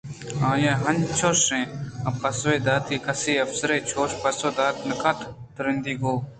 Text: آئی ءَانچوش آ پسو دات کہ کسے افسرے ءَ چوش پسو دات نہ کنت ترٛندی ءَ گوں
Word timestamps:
آئی 0.49 0.65
ءَانچوش 0.75 1.43
آ 2.09 2.09
پسو 2.21 2.49
دات 2.65 2.83
کہ 2.89 2.97
کسے 3.05 3.31
افسرے 3.45 3.77
ءَ 3.79 3.87
چوش 3.89 4.11
پسو 4.21 4.49
دات 4.57 4.75
نہ 4.87 4.95
کنت 5.01 5.19
ترٛندی 5.55 5.93
ءَ 5.95 6.01
گوں 6.01 6.19